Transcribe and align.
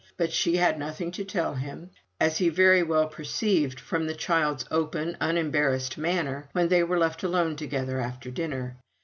But 0.17 0.33
she 0.33 0.57
had 0.57 0.79
nothing 0.79 1.11
to 1.11 1.23
tell 1.23 1.53
him, 1.53 1.91
as 2.19 2.39
he 2.39 2.49
very 2.49 2.81
well 2.81 3.05
perceived 3.07 3.79
from 3.79 4.07
the 4.07 4.15
child's 4.15 4.65
open 4.71 5.15
unembarrassed 5.21 5.95
manner 5.95 6.49
when 6.53 6.69
they 6.69 6.81
were 6.81 6.97
left 6.97 7.21
alone 7.21 7.55
together 7.55 7.99
after 7.99 8.31
dinner. 8.31 8.77